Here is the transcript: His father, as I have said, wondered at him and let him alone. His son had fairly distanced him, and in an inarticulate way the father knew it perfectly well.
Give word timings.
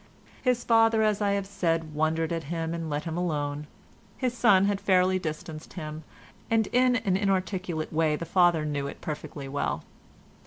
His 0.41 0.63
father, 0.63 1.03
as 1.03 1.21
I 1.21 1.33
have 1.33 1.45
said, 1.45 1.93
wondered 1.93 2.33
at 2.33 2.45
him 2.45 2.73
and 2.73 2.89
let 2.89 3.03
him 3.03 3.17
alone. 3.17 3.67
His 4.17 4.35
son 4.35 4.65
had 4.65 4.81
fairly 4.81 5.19
distanced 5.19 5.73
him, 5.73 6.03
and 6.49 6.65
in 6.73 6.95
an 6.95 7.15
inarticulate 7.15 7.93
way 7.93 8.15
the 8.15 8.25
father 8.25 8.65
knew 8.65 8.87
it 8.87 8.99
perfectly 9.01 9.47
well. 9.47 9.83